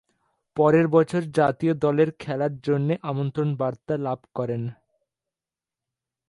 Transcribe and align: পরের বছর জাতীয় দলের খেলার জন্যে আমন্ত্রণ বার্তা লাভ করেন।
পরের 0.57 0.87
বছর 0.87 1.21
জাতীয় 1.31 1.73
দলের 1.75 2.09
খেলার 2.19 2.53
জন্যে 2.61 2.93
আমন্ত্রণ 3.01 3.49
বার্তা 3.55 3.95
লাভ 3.97 4.19
করেন। 4.35 4.61